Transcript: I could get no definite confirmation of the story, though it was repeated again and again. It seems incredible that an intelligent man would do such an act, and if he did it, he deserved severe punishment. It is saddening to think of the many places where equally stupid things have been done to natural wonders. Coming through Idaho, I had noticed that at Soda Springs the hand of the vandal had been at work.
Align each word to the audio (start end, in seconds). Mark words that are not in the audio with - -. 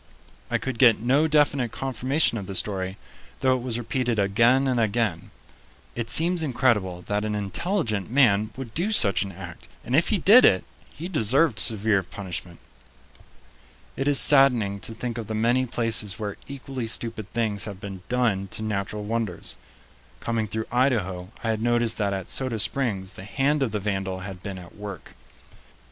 I 0.49 0.57
could 0.57 0.79
get 0.79 0.97
no 0.99 1.27
definite 1.27 1.71
confirmation 1.71 2.39
of 2.39 2.47
the 2.47 2.55
story, 2.55 2.97
though 3.41 3.55
it 3.55 3.61
was 3.61 3.77
repeated 3.77 4.17
again 4.17 4.67
and 4.67 4.79
again. 4.79 5.29
It 5.93 6.09
seems 6.09 6.41
incredible 6.41 7.03
that 7.03 7.23
an 7.23 7.35
intelligent 7.35 8.09
man 8.09 8.49
would 8.57 8.73
do 8.73 8.91
such 8.91 9.21
an 9.21 9.31
act, 9.31 9.67
and 9.85 9.95
if 9.95 10.07
he 10.09 10.17
did 10.17 10.43
it, 10.43 10.63
he 10.89 11.07
deserved 11.07 11.59
severe 11.59 12.01
punishment. 12.01 12.57
It 13.95 14.07
is 14.07 14.19
saddening 14.19 14.79
to 14.79 14.95
think 14.95 15.19
of 15.19 15.27
the 15.27 15.35
many 15.35 15.67
places 15.67 16.17
where 16.17 16.35
equally 16.47 16.87
stupid 16.87 17.31
things 17.31 17.65
have 17.65 17.79
been 17.79 18.01
done 18.09 18.47
to 18.53 18.63
natural 18.63 19.03
wonders. 19.03 19.55
Coming 20.19 20.47
through 20.47 20.65
Idaho, 20.71 21.29
I 21.43 21.51
had 21.51 21.61
noticed 21.61 21.99
that 21.99 22.11
at 22.11 22.27
Soda 22.27 22.59
Springs 22.59 23.13
the 23.13 23.23
hand 23.23 23.61
of 23.61 23.71
the 23.71 23.79
vandal 23.79 24.21
had 24.21 24.41
been 24.41 24.57
at 24.57 24.75
work. 24.75 25.13